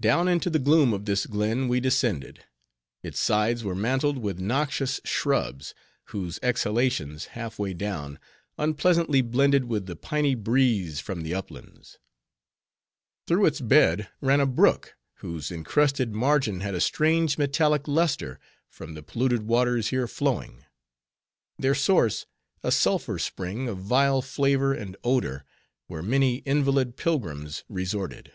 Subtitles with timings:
[0.00, 2.44] Down into the gloom of this glen we descended.
[3.02, 5.74] Its sides were mantled with noxious shrubs,
[6.10, 8.20] whose exhalations, half way down,
[8.58, 11.98] unpleasantly blended with the piny breeze from the uplands.
[13.26, 18.38] Through its bed ran a brook, whose incrusted margin had a strange metallic luster,
[18.70, 20.64] from the polluted waters here flowing;
[21.58, 22.24] their source
[22.62, 25.44] a sulphur spring, of vile flavor and odor,
[25.88, 28.32] where many invalid pilgrims resorted.